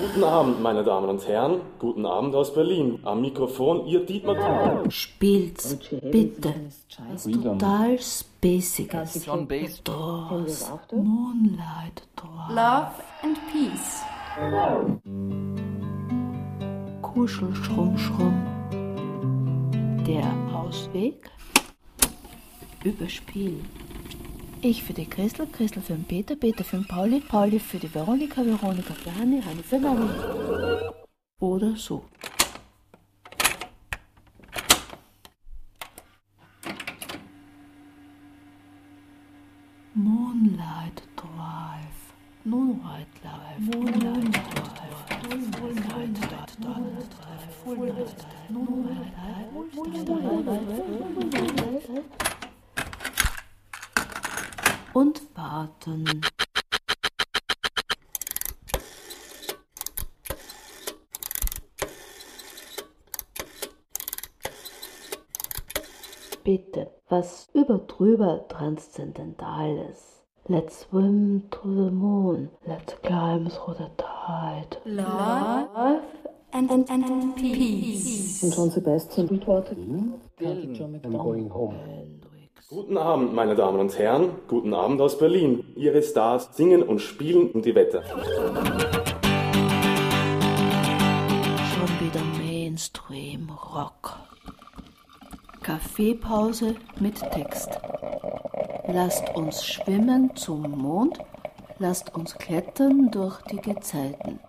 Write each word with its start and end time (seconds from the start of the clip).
Guten 0.00 0.24
Abend, 0.24 0.62
meine 0.62 0.82
Damen 0.82 1.10
und 1.10 1.28
Herren. 1.28 1.60
Guten 1.78 2.06
Abend 2.06 2.34
aus 2.34 2.54
Berlin. 2.54 3.00
Am 3.04 3.20
Mikrofon 3.20 3.86
Ihr 3.86 4.06
Dietmar. 4.06 4.90
Spielt's 4.90 5.76
bitte. 6.10 6.54
Was 7.10 7.24
total 7.24 7.98
Spaciges. 7.98 9.26
John 9.26 9.46
Bass. 9.46 9.82
Doors. 9.82 10.70
Moonlight 10.90 12.08
Doors. 12.16 12.48
Love 12.48 12.92
and 13.22 13.38
Peace. 13.52 14.02
Kuschel, 17.02 17.54
schrumm, 17.54 17.98
schrumm. 17.98 18.46
Der 20.06 20.32
Ausweg? 20.54 21.30
Überspiel. 22.84 23.60
Ich 24.62 24.82
für 24.82 24.92
die 24.92 25.06
Christel, 25.06 25.46
Christel 25.46 25.80
für 25.80 25.94
den 25.94 26.04
Peter, 26.04 26.36
Peter 26.36 26.62
für 26.64 26.76
den 26.76 26.86
Pauli, 26.86 27.20
Pauli 27.20 27.58
für 27.58 27.78
die 27.78 27.94
Veronika, 27.94 28.44
Veronika 28.44 28.92
für 28.92 29.14
Hanni, 29.14 29.40
Hanni 29.40 29.62
für 29.62 29.78
Nanni. 29.78 30.10
Oder 31.40 31.74
so. 31.76 32.04
Moonlight 39.94 41.04
Drive. 41.16 42.12
Moonlight 42.44 43.06
Drive. 43.22 43.60
Moonlight 43.60 44.34
Drive. 44.34 45.00
Moonlight 45.56 46.18
Drive. 46.18 46.44
Moonlight 47.64 48.12
Drive. 48.20 48.52
Moonlight 48.52 49.16
Drive. 51.86 52.20
Und 54.92 55.22
warten. 55.36 56.20
Bitte, 66.42 66.90
was 67.08 67.48
überdrüber 67.54 68.48
Transzendentales. 68.48 70.24
Let's 70.48 70.80
swim 70.80 71.44
to 71.50 71.60
the 71.62 71.90
moon. 71.92 72.50
Let's 72.66 72.96
climb 73.02 73.48
through 73.48 73.76
the 73.78 73.90
tide. 73.96 74.76
Love 74.84 76.02
and, 76.52 76.70
and, 76.70 76.90
and 76.90 77.36
Peace. 77.36 78.42
Und 78.42 78.56
John 78.56 78.70
Sebastian 78.70 79.28
antwortet, 79.28 79.78
I'm 80.40 81.12
going 81.12 81.48
home. 81.48 81.76
Guten 82.68 82.98
Abend, 82.98 83.34
meine 83.34 83.54
Damen 83.54 83.80
und 83.80 83.98
Herren. 83.98 84.32
Guten 84.46 84.74
Abend 84.74 85.00
aus 85.00 85.18
Berlin. 85.18 85.72
Ihre 85.76 86.02
Stars 86.02 86.56
singen 86.56 86.82
und 86.82 87.00
spielen 87.00 87.50
um 87.52 87.62
die 87.62 87.74
Wette. 87.74 88.02
Schon 88.04 88.22
wieder 92.00 92.20
Mainstream 92.38 93.50
Rock. 93.50 94.18
Kaffeepause 95.62 96.76
mit 97.00 97.18
Text. 97.32 97.80
Lasst 98.86 99.34
uns 99.34 99.64
schwimmen 99.64 100.34
zum 100.36 100.62
Mond, 100.62 101.18
lasst 101.78 102.14
uns 102.14 102.34
klettern 102.36 103.10
durch 103.10 103.40
die 103.42 103.60
Gezeiten. 103.60 104.40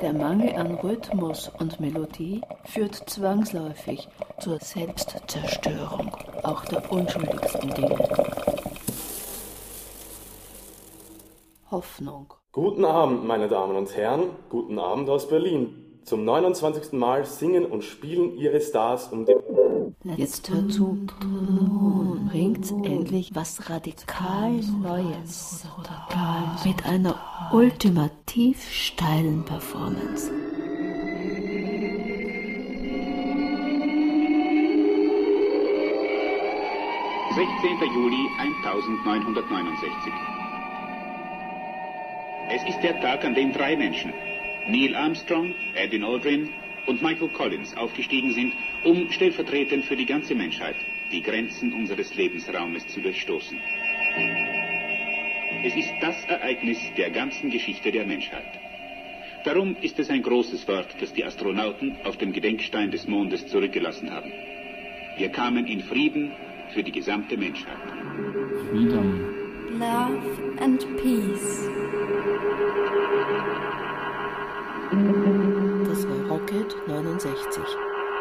Der 0.00 0.12
Mangel 0.12 0.54
an 0.54 0.74
Rhythmus 0.74 1.50
und 1.58 1.80
Melodie 1.80 2.40
führt 2.64 2.94
zwangsläufig 3.08 4.08
zur 4.40 4.58
Selbstzerstörung 4.58 6.10
auch 6.42 6.64
der 6.64 6.90
unschuldigsten 6.90 7.70
Dinge. 7.74 7.98
Hoffnung. 11.70 12.34
Guten 12.52 12.84
Abend, 12.84 13.24
meine 13.24 13.48
Damen 13.48 13.76
und 13.76 13.96
Herren. 13.96 14.30
Guten 14.48 14.78
Abend 14.78 15.08
aus 15.08 15.28
Berlin. 15.28 16.00
Zum 16.04 16.24
29. 16.24 16.92
Mal 16.92 17.24
singen 17.24 17.64
und 17.64 17.82
spielen 17.82 18.36
Ihre 18.36 18.60
Stars 18.60 19.08
um 19.08 19.24
die... 19.24 19.34
Jetzt 20.16 20.50
hör 20.50 20.68
zu, 20.68 20.98
endlich 22.82 23.34
was 23.34 23.70
radikal 23.70 24.52
Neues 24.82 25.66
mit 26.64 26.84
einer 26.86 27.18
ultimativ 27.52 28.70
steilen 28.70 29.44
Performance. 29.44 30.30
Juli 37.94 38.28
1969. 38.38 40.12
Es 42.50 42.62
ist 42.68 42.80
der 42.82 43.00
Tag, 43.00 43.24
an 43.24 43.34
dem 43.34 43.52
drei 43.52 43.76
Menschen, 43.76 44.12
Neil 44.66 44.94
Armstrong, 44.96 45.54
Edwin 45.74 46.04
Aldrin 46.04 46.50
und 46.86 47.02
Michael 47.02 47.28
Collins, 47.28 47.76
aufgestiegen 47.76 48.32
sind, 48.32 48.52
um 48.82 49.10
stellvertretend 49.10 49.84
für 49.84 49.96
die 49.96 50.06
ganze 50.06 50.34
Menschheit 50.34 50.76
die 51.12 51.22
Grenzen 51.22 51.72
unseres 51.72 52.14
Lebensraumes 52.14 52.86
zu 52.88 53.00
durchstoßen. 53.00 53.58
Es 55.64 55.74
ist 55.76 55.92
das 56.00 56.16
Ereignis 56.26 56.78
der 56.96 57.10
ganzen 57.10 57.50
Geschichte 57.50 57.90
der 57.90 58.06
Menschheit. 58.06 58.60
Darum 59.44 59.76
ist 59.80 59.98
es 59.98 60.08
ein 60.10 60.22
großes 60.22 60.66
Wort, 60.68 60.94
das 61.00 61.12
die 61.12 61.24
Astronauten 61.24 61.96
auf 62.04 62.16
dem 62.16 62.32
Gedenkstein 62.32 62.90
des 62.90 63.06
Mondes 63.06 63.46
zurückgelassen 63.46 64.10
haben. 64.10 64.32
Wir 65.16 65.28
kamen 65.28 65.66
in 65.66 65.80
Frieden 65.80 66.32
für 66.72 66.82
die 66.82 66.92
gesamte 66.92 67.36
Menschheit. 67.36 67.76
Freedom. 68.70 69.34
Love 69.78 70.20
and 70.60 70.80
Peace. 70.96 71.68
Das 77.24 77.32
war 77.32 77.40
Rocket 77.40 77.56
69 77.56 77.76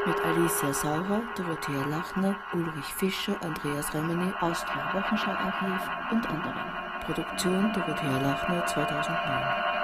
mit 0.06 0.25
Alicia 0.25 0.74
Sauer, 0.74 1.22
Dorothea 1.36 1.86
Lachner, 1.88 2.36
Ulrich 2.53 2.94
Fischer, 2.96 3.36
Andreas 3.41 3.94
Remini, 3.94 4.31
Austria 4.40 4.94
Wochenschau-Archiv 4.94 5.90
und 6.12 6.25
anderen. 6.25 6.53
Produktion 7.06 7.74
Dorothea 7.74 8.18
Lachner 8.19 8.66
2009. 8.66 9.82